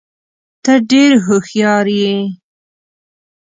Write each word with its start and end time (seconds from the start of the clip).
ته 0.63 0.73
ډېر 0.89 1.11
هوښیار 1.25 1.85
یې. 2.01 2.15